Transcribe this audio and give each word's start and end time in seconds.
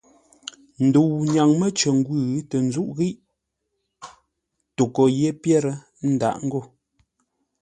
Ndəu 0.85 1.11
nyaŋ 1.33 1.49
mə́ 1.59 1.69
cər 1.77 1.93
ngwʉ̂ 1.99 2.21
tə 2.49 2.57
nzúʼ 2.67 2.89
ghíʼ 2.97 3.15
toghʼə́ 4.75 5.07
yé 5.19 5.29
pyêr, 5.41 5.63
ə́ 6.01 6.07
ndǎʼ 6.13 6.33
ngô. 6.45 6.61